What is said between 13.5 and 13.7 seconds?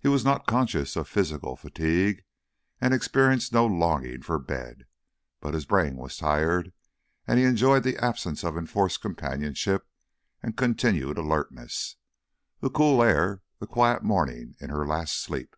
the